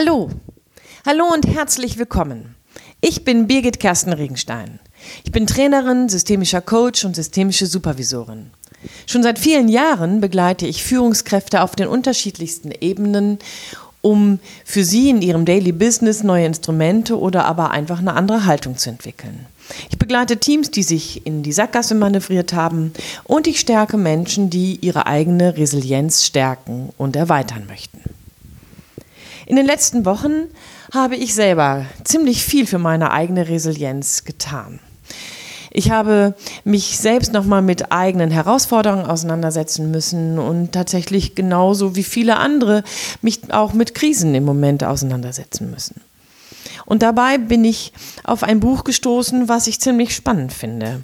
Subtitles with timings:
[0.00, 0.30] Hallo,
[1.04, 2.54] hallo und herzlich willkommen.
[3.00, 4.78] Ich bin Birgit Kersten Regenstein.
[5.24, 8.52] Ich bin Trainerin, systemischer Coach und systemische Supervisorin.
[9.08, 13.40] Schon seit vielen Jahren begleite ich Führungskräfte auf den unterschiedlichsten Ebenen,
[14.00, 18.76] um für sie in ihrem Daily Business neue Instrumente oder aber einfach eine andere Haltung
[18.76, 19.46] zu entwickeln.
[19.90, 22.92] Ich begleite Teams, die sich in die Sackgasse manövriert haben
[23.24, 27.98] und ich stärke Menschen, die ihre eigene Resilienz stärken und erweitern möchten.
[29.48, 30.44] In den letzten Wochen
[30.92, 34.78] habe ich selber ziemlich viel für meine eigene Resilienz getan.
[35.70, 42.36] Ich habe mich selbst nochmal mit eigenen Herausforderungen auseinandersetzen müssen und tatsächlich genauso wie viele
[42.36, 42.84] andere
[43.22, 46.02] mich auch mit Krisen im Moment auseinandersetzen müssen.
[46.84, 47.94] Und dabei bin ich
[48.24, 51.02] auf ein Buch gestoßen, was ich ziemlich spannend finde.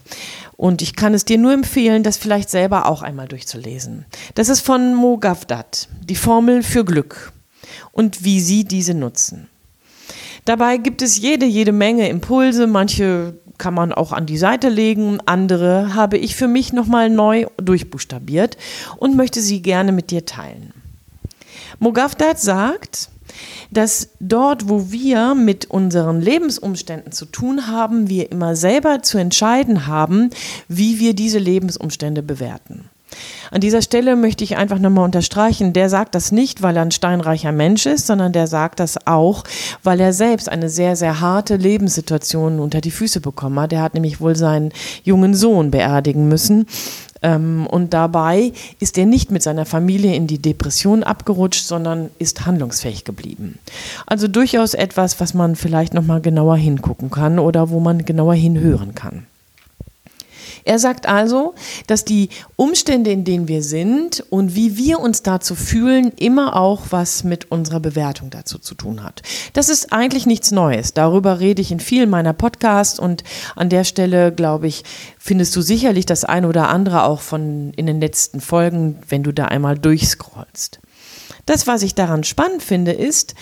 [0.59, 4.05] Und ich kann es dir nur empfehlen, das vielleicht selber auch einmal durchzulesen.
[4.35, 7.33] Das ist von Mo Gavdat, die Formel für Glück
[7.95, 9.49] und wie sie diese nutzen.
[10.45, 15.19] Dabei gibt es jede, jede Menge Impulse, manche kann man auch an die Seite legen,
[15.27, 18.59] andere habe ich für mich nochmal neu durchbuchstabiert
[18.97, 20.75] und möchte sie gerne mit dir teilen.
[21.79, 23.09] Mogafdat sagt,
[23.71, 29.87] dass dort, wo wir mit unseren Lebensumständen zu tun haben, wir immer selber zu entscheiden
[29.87, 30.31] haben,
[30.69, 32.91] wie wir diese Lebensumstände bewerten.
[33.51, 36.91] An dieser Stelle möchte ich einfach nochmal unterstreichen, der sagt das nicht, weil er ein
[36.91, 39.45] steinreicher Mensch ist, sondern der sagt das auch,
[39.83, 43.73] weil er selbst eine sehr, sehr harte Lebenssituation unter die Füße bekommen hat.
[43.73, 46.67] Er hat nämlich wohl seinen jungen Sohn beerdigen müssen.
[47.25, 52.47] Ähm, und dabei ist er nicht mit seiner Familie in die Depression abgerutscht, sondern ist
[52.47, 53.59] handlungsfähig geblieben.
[54.07, 58.95] Also durchaus etwas, was man vielleicht nochmal genauer hingucken kann oder wo man genauer hinhören
[58.95, 59.27] kann.
[60.65, 61.55] Er sagt also,
[61.87, 66.87] dass die Umstände, in denen wir sind und wie wir uns dazu fühlen, immer auch
[66.91, 69.23] was mit unserer Bewertung dazu zu tun hat.
[69.53, 70.95] Das ist eigentlich nichts Neues.
[70.95, 73.25] Darüber rede ich in vielen meiner Podcasts und
[73.57, 74.85] an der Stelle, glaube ich,
[75.19, 79.33] findest du sicherlich das eine oder andere auch von in den letzten Folgen, wenn du
[79.33, 80.81] da einmal durchscrollst.
[81.47, 83.35] Das, was ich daran spannend finde, ist,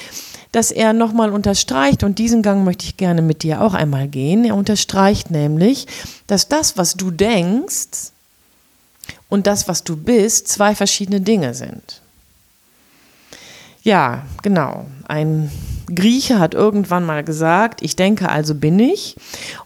[0.53, 4.45] dass er nochmal unterstreicht, und diesen Gang möchte ich gerne mit dir auch einmal gehen.
[4.45, 5.87] Er unterstreicht nämlich,
[6.27, 8.13] dass das, was du denkst
[9.29, 12.03] und das, was du bist, zwei verschiedene Dinge sind.
[13.83, 14.87] Ja, genau.
[15.09, 15.51] Ein
[15.94, 19.16] Grieche hat irgendwann mal gesagt, ich denke, also bin ich.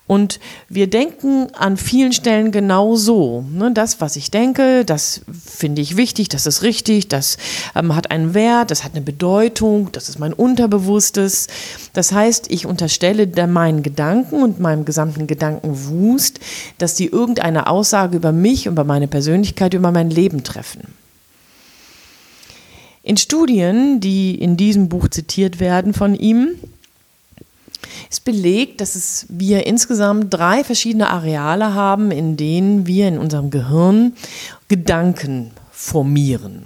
[0.06, 0.38] Und
[0.68, 3.44] wir denken an vielen Stellen genau so.
[3.52, 3.72] Ne?
[3.72, 7.38] Das, was ich denke, das finde ich wichtig, das ist richtig, das
[7.74, 11.48] ähm, hat einen Wert, das hat eine Bedeutung, das ist mein Unterbewusstes.
[11.92, 16.38] Das heißt, ich unterstelle meinen Gedanken und meinem gesamten Gedankenwust,
[16.78, 21.05] dass die irgendeine Aussage über mich, über meine Persönlichkeit, über mein Leben treffen.
[23.06, 26.56] In Studien, die in diesem Buch zitiert werden von ihm,
[28.10, 33.50] ist belegt, dass es wir insgesamt drei verschiedene Areale haben, in denen wir in unserem
[33.50, 34.14] Gehirn
[34.66, 36.64] Gedanken formieren.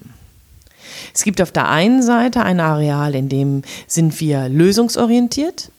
[1.12, 5.70] Es gibt auf der einen Seite ein Areal, in dem sind wir lösungsorientiert.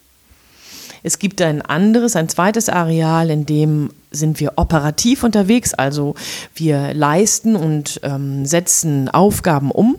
[1.02, 6.14] Es gibt ein anderes, ein zweites Areal, in dem sind wir operativ unterwegs, also
[6.54, 9.96] wir leisten und ähm, setzen Aufgaben um.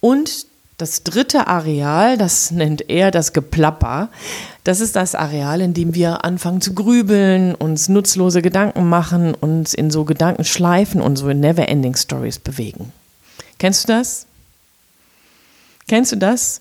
[0.00, 4.10] Und das dritte Areal, das nennt er das Geplapper,
[4.62, 9.74] das ist das Areal, in dem wir anfangen zu grübeln, uns nutzlose Gedanken machen, uns
[9.74, 12.92] in so Gedankenschleifen und so Never-Ending Stories bewegen.
[13.58, 14.26] Kennst du das?
[15.88, 16.60] Kennst du das?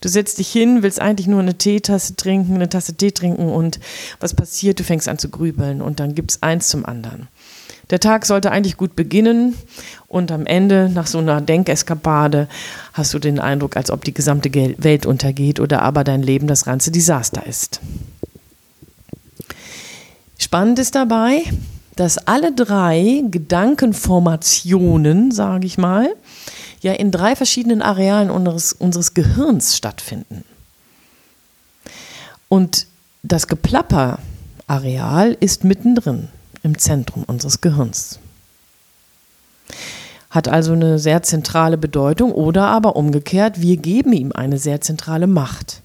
[0.00, 3.80] Du setzt dich hin, willst eigentlich nur eine Teetasse trinken, eine Tasse Tee trinken und
[4.20, 4.78] was passiert?
[4.78, 7.28] Du fängst an zu grübeln und dann gibt es eins zum anderen.
[7.90, 9.54] Der Tag sollte eigentlich gut beginnen
[10.08, 12.48] und am Ende, nach so einer Denkeskapade,
[12.92, 14.52] hast du den Eindruck, als ob die gesamte
[14.82, 17.80] Welt untergeht oder aber dein Leben das ganze Desaster ist.
[20.38, 21.44] Spannend ist dabei,
[21.94, 26.08] dass alle drei Gedankenformationen, sage ich mal,
[26.80, 30.42] ja in drei verschiedenen Arealen unseres, unseres Gehirns stattfinden.
[32.48, 32.88] Und
[33.22, 36.28] das Geplapper-Areal ist mittendrin
[36.66, 38.18] im Zentrum unseres Gehirns.
[40.28, 45.26] Hat also eine sehr zentrale Bedeutung oder aber umgekehrt, wir geben ihm eine sehr zentrale
[45.26, 45.80] Macht.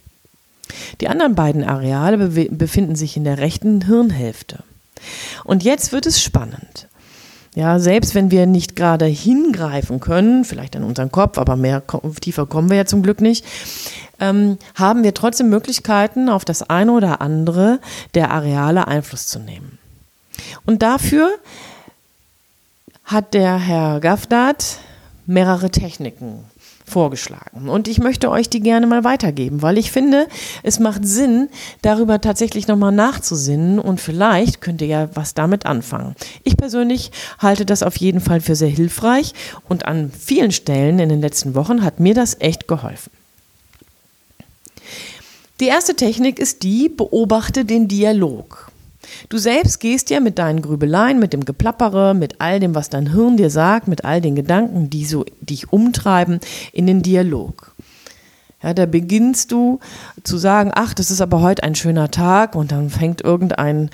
[0.99, 2.17] Die anderen beiden Areale
[2.49, 4.63] befinden sich in der rechten Hirnhälfte.
[5.45, 6.87] Und jetzt wird es spannend.
[7.53, 11.83] Ja, selbst wenn wir nicht gerade hingreifen können, vielleicht an unseren Kopf, aber mehr
[12.21, 13.45] tiefer kommen wir ja zum Glück nicht,
[14.21, 17.79] ähm, haben wir trotzdem Möglichkeiten, auf das eine oder andere
[18.15, 19.80] der Areale Einfluss zu nehmen.
[20.65, 21.31] Und dafür
[23.03, 24.77] hat der Herr Gafdat
[25.25, 26.45] mehrere Techniken
[26.91, 27.69] vorgeschlagen.
[27.69, 30.27] Und ich möchte euch die gerne mal weitergeben, weil ich finde,
[30.61, 31.49] es macht Sinn,
[31.81, 36.15] darüber tatsächlich nochmal nachzusinnen und vielleicht könnt ihr ja was damit anfangen.
[36.43, 39.33] Ich persönlich halte das auf jeden Fall für sehr hilfreich
[39.67, 43.11] und an vielen Stellen in den letzten Wochen hat mir das echt geholfen.
[45.61, 48.70] Die erste Technik ist die, beobachte den Dialog.
[49.29, 53.11] Du selbst gehst ja mit deinen Grübeleien, mit dem Geplappere, mit all dem, was dein
[53.11, 56.39] Hirn dir sagt, mit all den Gedanken, die so dich umtreiben,
[56.71, 57.73] in den Dialog.
[58.63, 59.79] Ja, da beginnst du
[60.23, 63.89] zu sagen, ach, das ist aber heute ein schöner Tag und dann fängt irgendein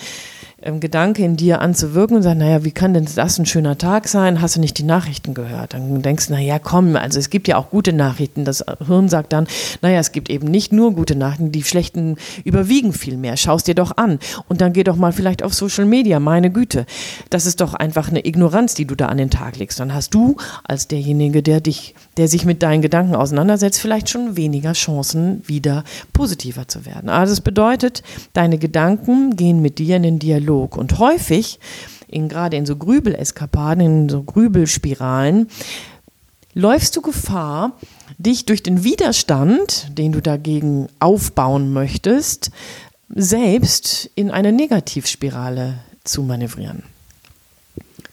[0.67, 4.07] ähm, Gedanke in dir anzuwirken und sagen, naja, wie kann denn das ein schöner Tag
[4.07, 4.41] sein?
[4.41, 5.73] Hast du nicht die Nachrichten gehört?
[5.73, 8.45] Dann denkst du, naja, komm, also es gibt ja auch gute Nachrichten.
[8.45, 9.47] Das Hirn sagt dann,
[9.81, 13.37] naja, es gibt eben nicht nur gute Nachrichten, die schlechten überwiegen viel mehr.
[13.37, 14.19] Schau es dir doch an.
[14.47, 16.85] Und dann geh doch mal vielleicht auf Social Media, meine Güte.
[17.29, 19.79] Das ist doch einfach eine Ignoranz, die du da an den Tag legst.
[19.79, 20.35] Dann hast du
[20.65, 25.83] als derjenige, der dich, der sich mit deinen Gedanken auseinandersetzt, vielleicht schon weniger Chancen, wieder
[26.13, 27.09] positiver zu werden.
[27.09, 28.03] Also es bedeutet,
[28.33, 30.77] deine Gedanken gehen mit dir in den Dialog Dialog.
[30.77, 31.59] Und häufig,
[32.07, 35.49] in, gerade in so Grübeleskapaden, in so Grübelspiralen,
[36.53, 37.73] läufst du Gefahr,
[38.17, 42.51] dich durch den Widerstand, den du dagegen aufbauen möchtest,
[43.09, 46.83] selbst in eine Negativspirale zu manövrieren.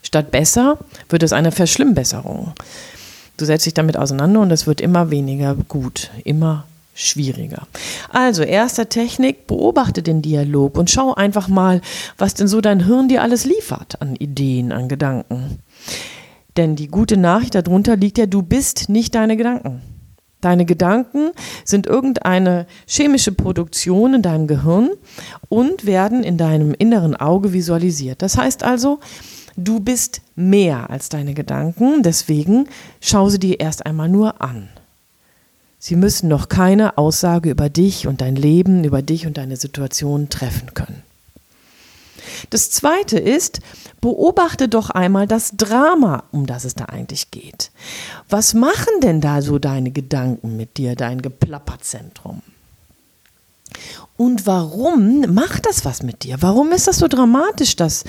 [0.03, 2.53] Statt besser wird es eine Verschlimmbesserung.
[3.37, 7.67] Du setzt dich damit auseinander und es wird immer weniger gut, immer schwieriger.
[8.11, 11.81] Also, erster Technik, beobachte den Dialog und schau einfach mal,
[12.17, 15.59] was denn so dein Hirn dir alles liefert an Ideen, an Gedanken.
[16.57, 19.83] Denn die gute Nachricht darunter liegt ja, du bist nicht deine Gedanken.
[20.41, 21.31] Deine Gedanken
[21.65, 24.91] sind irgendeine chemische Produktion in deinem Gehirn
[25.49, 28.21] und werden in deinem inneren Auge visualisiert.
[28.21, 29.01] Das heißt also,
[29.57, 32.69] du bist mehr als deine Gedanken, deswegen
[33.01, 34.69] schau sie dir erst einmal nur an.
[35.87, 40.31] Sie müssen noch keine Aussage über dich und dein Leben, über dich und deine Situation
[40.31, 41.03] treffen können.
[42.49, 43.61] Das zweite ist,
[44.01, 47.71] beobachte doch einmal das Drama, um das es da eigentlich geht.
[48.31, 52.41] Was machen denn da so deine Gedanken mit dir, dein Geplapperzentrum?
[54.17, 56.37] Und warum macht das was mit dir?
[56.39, 58.05] Warum ist das so dramatisch, dass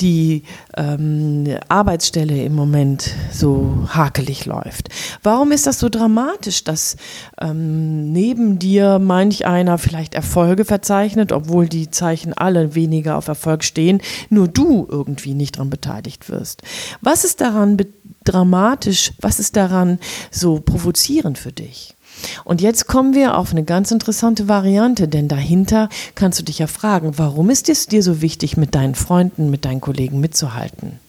[0.00, 0.44] die
[0.76, 4.88] ähm, Arbeitsstelle im Moment so hakelig läuft?
[5.24, 6.96] Warum ist das so dramatisch, dass
[7.40, 13.64] ähm, neben dir manch einer vielleicht Erfolge verzeichnet, obwohl die Zeichen alle weniger auf Erfolg
[13.64, 14.00] stehen,
[14.30, 16.62] nur du irgendwie nicht daran beteiligt wirst?
[17.00, 17.78] Was ist daran
[18.22, 19.12] dramatisch?
[19.20, 19.98] Was ist daran
[20.30, 21.96] so provozierend für dich?
[22.44, 26.66] Und jetzt kommen wir auf eine ganz interessante Variante, denn dahinter kannst du dich ja
[26.66, 31.00] fragen, warum ist es dir so wichtig, mit deinen Freunden, mit deinen Kollegen mitzuhalten?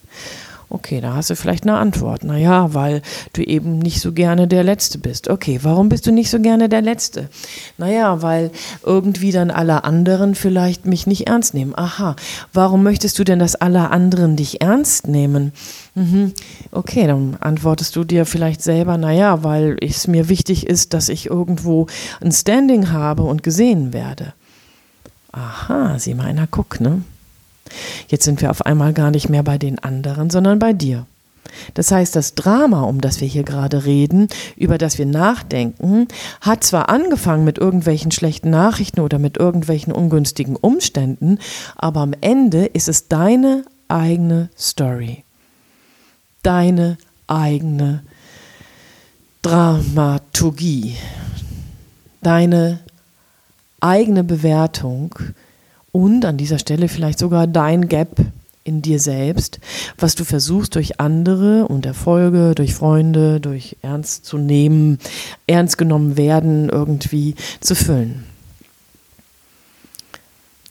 [0.72, 2.24] Okay, da hast du vielleicht eine Antwort.
[2.24, 3.02] Naja, weil
[3.34, 5.28] du eben nicht so gerne der Letzte bist.
[5.28, 7.30] Okay, warum bist du nicht so gerne der Letzte?
[7.80, 8.52] Naja, weil
[8.86, 11.74] irgendwie dann alle anderen vielleicht mich nicht ernst nehmen.
[11.76, 12.16] Aha,
[12.54, 15.54] warum möchtest du denn, dass alle anderen dich ernst nehmen?
[15.96, 16.34] Mhm.
[16.72, 21.26] Okay, dann antwortest du dir vielleicht selber, naja, weil es mir wichtig ist, dass ich
[21.26, 21.88] irgendwo
[22.22, 24.34] ein Standing habe und gesehen werde.
[25.32, 27.02] Aha, sieh mal einer, guck, ne?
[28.08, 31.06] Jetzt sind wir auf einmal gar nicht mehr bei den anderen, sondern bei dir.
[31.74, 36.08] Das heißt, das Drama, um das wir hier gerade reden, über das wir nachdenken,
[36.42, 41.40] hat zwar angefangen mit irgendwelchen schlechten Nachrichten oder mit irgendwelchen ungünstigen Umständen,
[41.76, 45.24] aber am Ende ist es deine eigene Story.
[46.44, 46.98] Deine
[47.28, 48.04] eigene
[49.42, 50.96] Dramaturgie.
[52.22, 52.80] Deine
[53.80, 55.16] eigene Bewertung
[55.92, 58.18] und an dieser Stelle vielleicht sogar dein Gap
[58.64, 59.60] in dir selbst,
[59.98, 65.00] was du versuchst durch andere und Erfolge, durch Freunde, durch ernst zu nehmen,
[65.48, 68.26] ernst genommen werden irgendwie zu füllen.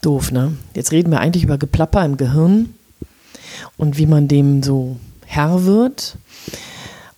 [0.00, 0.52] Doof, ne?
[0.74, 2.74] Jetzt reden wir eigentlich über Geplapper im Gehirn
[3.76, 4.96] und wie man dem so
[5.26, 6.16] Herr wird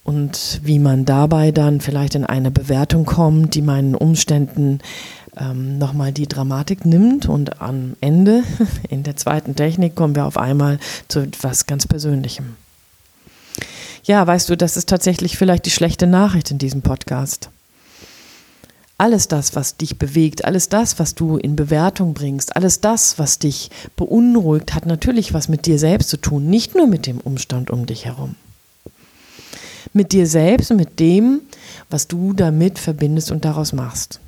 [0.02, 4.78] und wie man dabei dann vielleicht in eine Bewertung kommt, die meinen Umständen
[5.36, 8.42] ähm, nochmal die Dramatik nimmt und am Ende,
[8.88, 12.56] in der zweiten Technik, kommen wir auf einmal zu etwas ganz Persönlichem.
[14.04, 17.50] Ja, weißt du, das ist tatsächlich vielleicht die schlechte Nachricht in diesem Podcast.
[18.98, 23.38] Alles das, was dich bewegt, alles das, was du in Bewertung bringst, alles das, was
[23.38, 27.70] dich beunruhigt, hat natürlich was mit dir selbst zu tun, nicht nur mit dem Umstand
[27.70, 28.34] um dich herum.
[29.94, 31.40] Mit dir selbst und mit dem,
[31.88, 34.20] was du damit verbindest und daraus machst.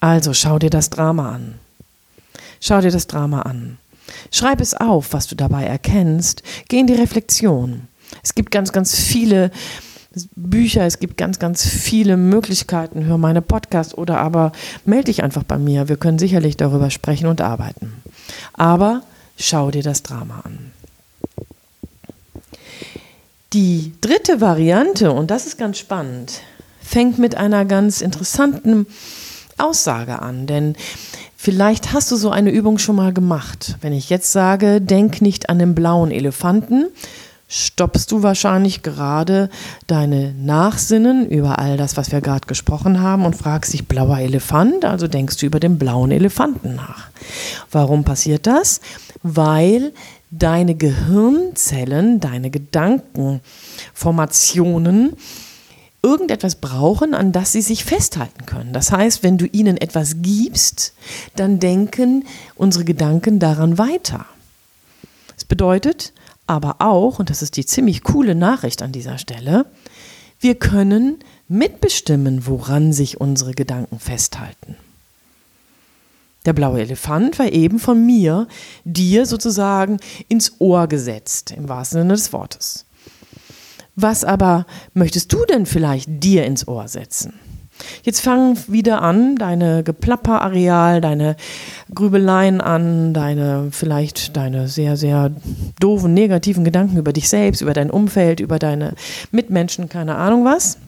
[0.00, 1.54] Also schau dir das Drama an.
[2.60, 3.78] Schau dir das Drama an.
[4.32, 6.42] Schreib es auf, was du dabei erkennst.
[6.68, 7.82] Geh in die Reflexion.
[8.22, 9.50] Es gibt ganz, ganz viele
[10.34, 13.04] Bücher, es gibt ganz, ganz viele Möglichkeiten.
[13.04, 14.52] Hör meine Podcasts oder aber
[14.84, 15.88] melde dich einfach bei mir.
[15.88, 17.92] Wir können sicherlich darüber sprechen und arbeiten.
[18.54, 19.02] Aber
[19.38, 20.72] schau dir das Drama an.
[23.52, 26.40] Die dritte Variante, und das ist ganz spannend,
[26.80, 28.86] fängt mit einer ganz interessanten
[29.62, 30.74] Aussage an, denn
[31.36, 33.76] vielleicht hast du so eine Übung schon mal gemacht.
[33.80, 36.86] Wenn ich jetzt sage, denk nicht an den blauen Elefanten,
[37.50, 39.50] stoppst du wahrscheinlich gerade
[39.88, 44.84] deine Nachsinnen über all das, was wir gerade gesprochen haben und fragst dich blauer Elefant,
[44.84, 47.08] also denkst du über den blauen Elefanten nach.
[47.72, 48.80] Warum passiert das?
[49.24, 49.92] Weil
[50.30, 55.16] deine Gehirnzellen, deine Gedankenformationen
[56.02, 58.72] irgendetwas brauchen, an das sie sich festhalten können.
[58.72, 60.94] Das heißt, wenn du ihnen etwas gibst,
[61.36, 62.24] dann denken
[62.56, 64.26] unsere Gedanken daran weiter.
[65.34, 66.12] Das bedeutet
[66.46, 69.66] aber auch, und das ist die ziemlich coole Nachricht an dieser Stelle,
[70.40, 74.76] wir können mitbestimmen, woran sich unsere Gedanken festhalten.
[76.46, 78.48] Der blaue Elefant war eben von mir,
[78.84, 82.86] dir sozusagen ins Ohr gesetzt, im wahrsten Sinne des Wortes.
[84.02, 84.64] Was aber
[84.94, 87.34] möchtest du denn vielleicht dir ins Ohr setzen?
[88.02, 91.36] Jetzt fang wieder an, deine Geplapperareal, deine
[91.94, 95.30] Grübeleien an, deine vielleicht deine sehr, sehr
[95.80, 98.94] doofen, negativen Gedanken über dich selbst, über dein Umfeld, über deine
[99.32, 100.78] Mitmenschen, keine Ahnung was.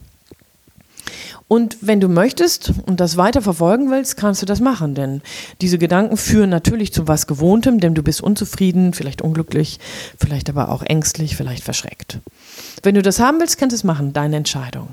[1.47, 5.21] Und wenn du möchtest und das weiter verfolgen willst, kannst du das machen, denn
[5.61, 9.79] diese Gedanken führen natürlich zu was Gewohntem, denn du bist unzufrieden, vielleicht unglücklich,
[10.17, 12.19] vielleicht aber auch ängstlich, vielleicht verschreckt.
[12.81, 14.87] Wenn du das haben willst, kannst du es machen, deine Entscheidung.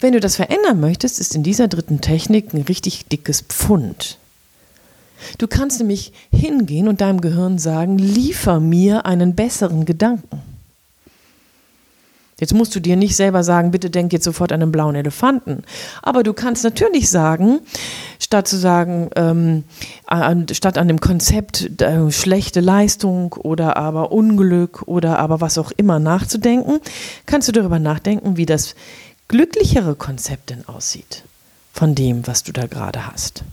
[0.00, 4.18] Wenn du das verändern möchtest, ist in dieser dritten Technik ein richtig dickes Pfund.
[5.38, 10.51] Du kannst nämlich hingehen und deinem Gehirn sagen, liefer mir einen besseren Gedanken.
[12.42, 15.62] Jetzt musst du dir nicht selber sagen, bitte denk jetzt sofort an einen blauen Elefanten.
[16.02, 17.60] Aber du kannst natürlich sagen,
[18.18, 19.62] statt zu sagen, ähm,
[20.06, 25.70] an, statt an dem Konzept äh, schlechte Leistung oder aber Unglück oder aber was auch
[25.76, 26.80] immer nachzudenken,
[27.26, 28.74] kannst du darüber nachdenken, wie das
[29.28, 31.22] glücklichere Konzept denn aussieht
[31.72, 33.44] von dem, was du da gerade hast.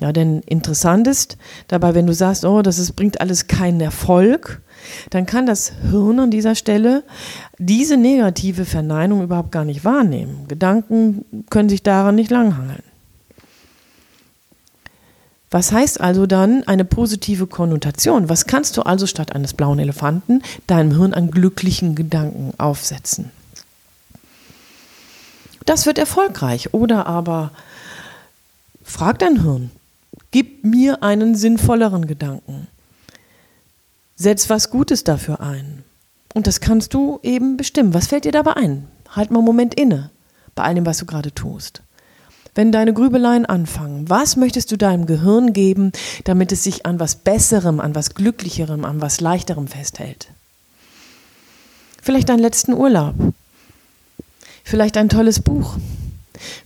[0.00, 1.36] Ja, denn interessant ist
[1.68, 4.62] dabei, wenn du sagst, oh, das ist, bringt alles keinen Erfolg,
[5.10, 7.02] dann kann das Hirn an dieser Stelle
[7.58, 10.46] diese negative Verneinung überhaupt gar nicht wahrnehmen.
[10.48, 12.82] Gedanken können sich daran nicht langhangeln.
[15.50, 18.28] Was heißt also dann eine positive Konnotation?
[18.28, 23.32] Was kannst du also statt eines blauen Elefanten deinem Hirn an glücklichen Gedanken aufsetzen?
[25.66, 26.72] Das wird erfolgreich.
[26.72, 27.50] Oder aber
[28.84, 29.70] frag dein Hirn,
[30.30, 32.68] gib mir einen sinnvolleren Gedanken.
[34.20, 35.82] Setz was Gutes dafür ein.
[36.34, 37.94] Und das kannst du eben bestimmen.
[37.94, 38.86] Was fällt dir dabei ein?
[39.08, 40.10] Halt mal einen Moment inne
[40.54, 41.80] bei all dem, was du gerade tust.
[42.54, 45.92] Wenn deine Grübeleien anfangen, was möchtest du deinem Gehirn geben,
[46.24, 50.28] damit es sich an was Besserem, an was Glücklicherem, an was Leichterem festhält?
[52.02, 53.14] Vielleicht deinen letzten Urlaub.
[54.64, 55.78] Vielleicht ein tolles Buch.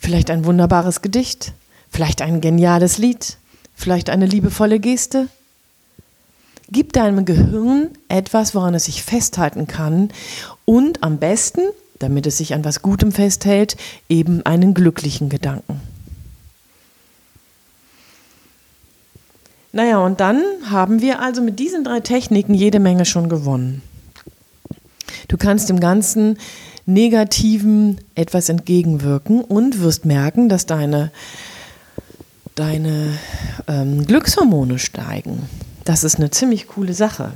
[0.00, 1.52] Vielleicht ein wunderbares Gedicht.
[1.88, 3.37] Vielleicht ein geniales Lied.
[3.76, 5.28] Vielleicht eine liebevolle Geste.
[6.71, 10.11] Gib deinem Gehirn etwas, woran es sich festhalten kann
[10.64, 11.61] und am besten,
[11.99, 13.76] damit es sich an was Gutem festhält,
[14.09, 15.80] eben einen glücklichen Gedanken.
[19.73, 23.83] Naja, und dann haben wir also mit diesen drei Techniken jede Menge schon gewonnen.
[25.28, 26.38] Du kannst dem Ganzen
[26.87, 31.11] Negativen etwas entgegenwirken und wirst merken, dass deine,
[32.54, 33.18] deine
[33.66, 35.49] ähm, Glückshormone steigen.
[35.84, 37.32] Das ist eine ziemlich coole Sache.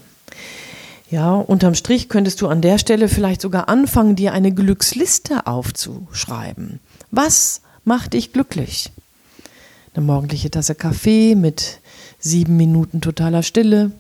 [1.10, 6.80] Ja, unterm Strich könntest du an der Stelle vielleicht sogar anfangen, dir eine Glücksliste aufzuschreiben.
[7.10, 8.90] Was macht dich glücklich?
[9.94, 11.80] Eine morgendliche Tasse Kaffee mit
[12.18, 13.90] sieben Minuten totaler Stille.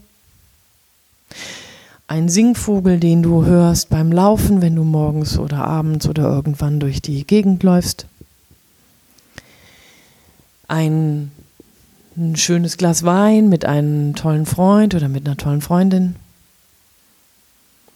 [2.06, 7.02] Ein Singvogel, den du hörst beim Laufen, wenn du morgens oder abends oder irgendwann durch
[7.02, 8.06] die Gegend läufst.
[10.68, 11.32] Ein
[12.18, 16.16] ein schönes Glas Wein mit einem tollen Freund oder mit einer tollen Freundin.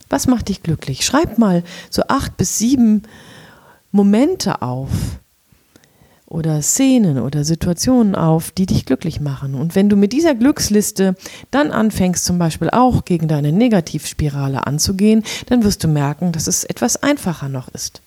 [0.08, 1.04] Was macht dich glücklich?
[1.04, 3.02] Schreib mal so acht bis sieben
[3.90, 4.90] Momente auf
[6.26, 9.54] oder Szenen oder Situationen auf, die dich glücklich machen.
[9.54, 11.14] Und wenn du mit dieser Glücksliste
[11.50, 16.64] dann anfängst, zum Beispiel auch gegen deine Negativspirale anzugehen, dann wirst du merken, dass es
[16.64, 18.00] etwas einfacher noch ist.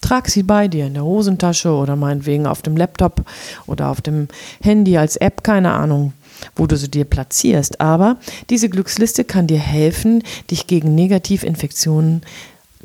[0.00, 3.22] Trag sie bei dir in der Hosentasche oder meinetwegen auf dem Laptop
[3.66, 4.28] oder auf dem
[4.62, 6.12] Handy als App, keine Ahnung,
[6.56, 7.80] wo du sie dir platzierst.
[7.80, 8.16] Aber
[8.50, 12.22] diese Glücksliste kann dir helfen, dich gegen Negativinfektionen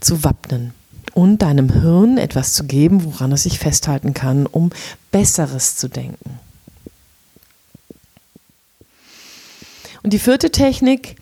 [0.01, 0.73] zu wappnen
[1.13, 4.71] und deinem Hirn etwas zu geben, woran es sich festhalten kann, um
[5.11, 6.39] Besseres zu denken.
[10.01, 11.15] Und die vierte Technik,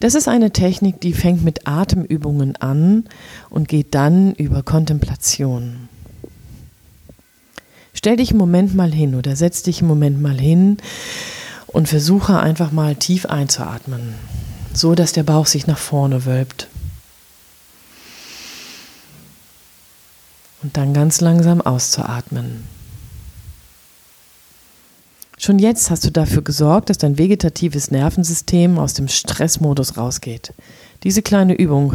[0.00, 3.04] das ist eine Technik, die fängt mit Atemübungen an
[3.50, 5.88] und geht dann über Kontemplation.
[7.92, 10.76] Stell dich einen Moment mal hin oder setz dich einen Moment mal hin
[11.66, 14.14] und versuche einfach mal tief einzuatmen,
[14.72, 16.68] so dass der Bauch sich nach vorne wölbt.
[20.62, 22.77] Und dann ganz langsam auszuatmen.
[25.38, 30.52] Schon jetzt hast du dafür gesorgt, dass dein vegetatives Nervensystem aus dem Stressmodus rausgeht.
[31.04, 31.94] Diese kleine Übung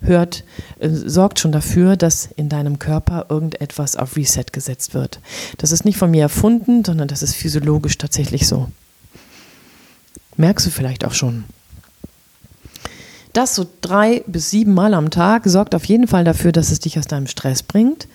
[0.00, 0.44] hört,
[0.78, 5.20] äh, sorgt schon dafür, dass in deinem Körper irgendetwas auf Reset gesetzt wird.
[5.58, 8.68] Das ist nicht von mir erfunden, sondern das ist physiologisch tatsächlich so.
[10.38, 11.44] Merkst du vielleicht auch schon.
[13.34, 16.80] Das so drei bis sieben Mal am Tag sorgt auf jeden Fall dafür, dass es
[16.80, 18.08] dich aus deinem Stress bringt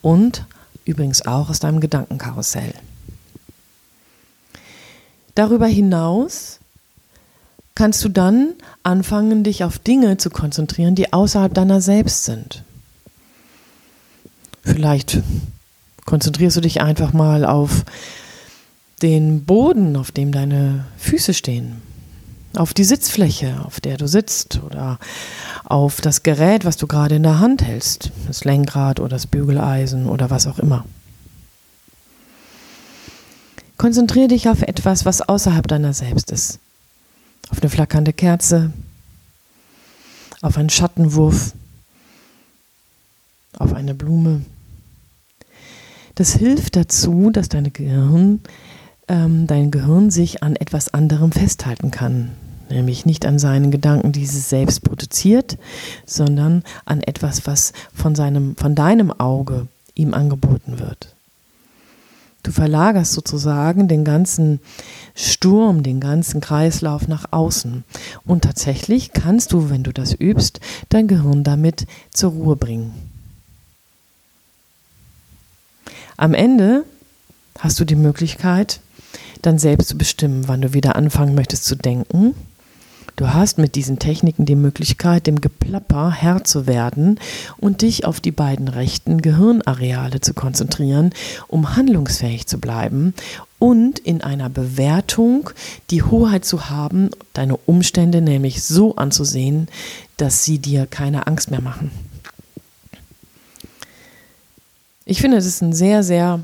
[0.00, 0.46] und
[0.84, 2.72] übrigens auch aus deinem Gedankenkarussell.
[5.34, 6.60] Darüber hinaus
[7.74, 12.64] kannst du dann anfangen, dich auf Dinge zu konzentrieren, die außerhalb deiner selbst sind.
[14.62, 15.22] Vielleicht
[16.04, 17.84] konzentrierst du dich einfach mal auf
[19.00, 21.82] den Boden, auf dem deine Füße stehen,
[22.54, 24.98] auf die Sitzfläche, auf der du sitzt oder
[25.64, 30.08] auf das Gerät, was du gerade in der Hand hältst, das Lenkrad oder das Bügeleisen
[30.08, 30.84] oder was auch immer.
[33.82, 36.60] Konzentriere dich auf etwas, was außerhalb deiner selbst ist.
[37.48, 38.72] Auf eine flackernde Kerze,
[40.40, 41.52] auf einen Schattenwurf,
[43.58, 44.42] auf eine Blume.
[46.14, 48.42] Das hilft dazu, dass dein Gehirn,
[49.08, 52.30] ähm, dein Gehirn sich an etwas anderem festhalten kann.
[52.70, 55.58] Nämlich nicht an seinen Gedanken, die es selbst produziert,
[56.06, 61.16] sondern an etwas, was von, seinem, von deinem Auge ihm angeboten wird.
[62.42, 64.60] Du verlagerst sozusagen den ganzen
[65.14, 67.84] Sturm, den ganzen Kreislauf nach außen.
[68.26, 72.92] Und tatsächlich kannst du, wenn du das übst, dein Gehirn damit zur Ruhe bringen.
[76.16, 76.84] Am Ende
[77.58, 78.80] hast du die Möglichkeit,
[79.40, 82.34] dann selbst zu bestimmen, wann du wieder anfangen möchtest zu denken
[83.16, 87.20] Du hast mit diesen Techniken die Möglichkeit, dem Geplapper Herr zu werden
[87.58, 91.10] und dich auf die beiden rechten Gehirnareale zu konzentrieren,
[91.46, 93.12] um handlungsfähig zu bleiben
[93.58, 95.50] und in einer Bewertung
[95.90, 99.68] die Hoheit zu haben, deine Umstände nämlich so anzusehen,
[100.16, 101.90] dass sie dir keine Angst mehr machen.
[105.04, 106.40] Ich finde, es ist ein sehr, sehr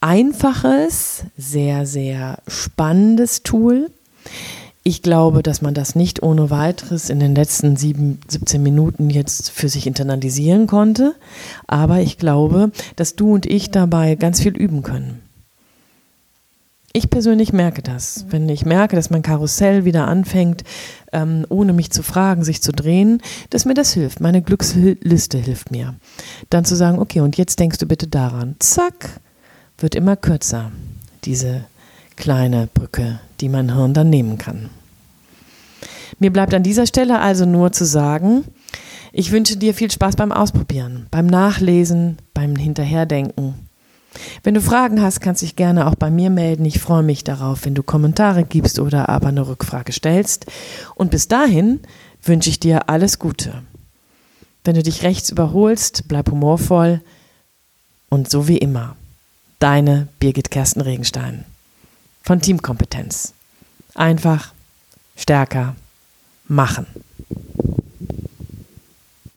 [0.00, 3.90] einfaches, sehr, sehr spannendes Tool
[4.88, 9.50] ich glaube, dass man das nicht ohne weiteres in den letzten sieben, 17 Minuten jetzt
[9.50, 11.14] für sich internalisieren konnte.
[11.66, 15.20] Aber ich glaube, dass du und ich dabei ganz viel üben können.
[16.94, 18.24] Ich persönlich merke das.
[18.30, 20.64] Wenn ich merke, dass mein Karussell wieder anfängt,
[21.12, 23.20] ähm, ohne mich zu fragen, sich zu drehen,
[23.50, 24.20] dass mir das hilft.
[24.20, 25.96] Meine Glücksliste hilft mir.
[26.48, 28.56] Dann zu sagen, okay, und jetzt denkst du bitte daran.
[28.58, 29.20] Zack,
[29.76, 30.72] wird immer kürzer,
[31.24, 31.66] diese
[32.18, 34.68] kleine Brücke, die mein Hirn dann nehmen kann.
[36.18, 38.44] Mir bleibt an dieser Stelle also nur zu sagen,
[39.12, 43.54] ich wünsche dir viel Spaß beim Ausprobieren, beim Nachlesen, beim Hinterherdenken.
[44.42, 46.64] Wenn du Fragen hast, kannst du dich gerne auch bei mir melden.
[46.64, 50.46] Ich freue mich darauf, wenn du Kommentare gibst oder aber eine Rückfrage stellst.
[50.96, 51.80] Und bis dahin
[52.22, 53.62] wünsche ich dir alles Gute.
[54.64, 57.00] Wenn du dich rechts überholst, bleib humorvoll
[58.08, 58.96] und so wie immer.
[59.60, 61.44] Deine Birgit Kersten Regenstein
[62.28, 63.32] von Teamkompetenz.
[63.94, 64.52] Einfach,
[65.16, 65.74] stärker,
[66.46, 66.86] machen.